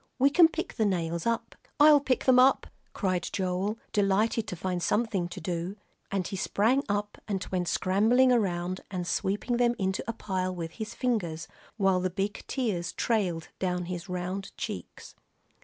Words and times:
"We 0.17 0.31
can 0.31 0.47
pick 0.47 0.73
the 0.77 0.85
nails 0.87 1.27
up." 1.27 1.53
"I'll 1.79 1.99
pick 1.99 2.27
'em 2.27 2.39
up," 2.39 2.65
cried 2.91 3.29
Joel, 3.31 3.77
delighted 3.93 4.47
to 4.47 4.55
find 4.55 4.81
something 4.81 5.27
to 5.27 5.39
do, 5.39 5.75
and 6.11 6.27
he 6.27 6.35
sprang 6.35 6.81
up 6.89 7.19
and 7.27 7.45
went 7.51 7.67
scrambling 7.67 8.31
around 8.31 8.81
and 8.89 9.05
sweeping 9.05 9.57
them 9.57 9.75
into 9.77 10.03
a 10.07 10.13
pile 10.13 10.55
with 10.55 10.71
his 10.71 10.95
fingers, 10.95 11.47
while 11.77 11.99
the 11.99 12.09
big 12.09 12.43
tears 12.47 12.93
trailed 12.93 13.49
down 13.59 13.85
his 13.85 14.09
round 14.09 14.57
cheeks. 14.57 15.13